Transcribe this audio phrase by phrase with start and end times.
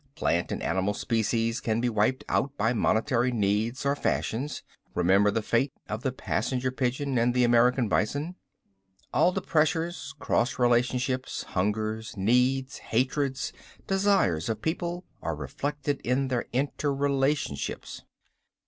[0.15, 4.63] Plant and animal species can be wiped out by momentary needs or fashions.
[4.95, 8.33] Remember the fate of the passenger pigeon and the American bison.
[9.13, 13.53] "All the pressures, cross relationships, hungers, needs, hatreds,
[13.85, 18.01] desires of people are reflected in their interrelationships.